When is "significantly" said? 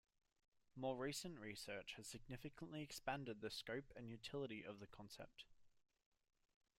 2.07-2.81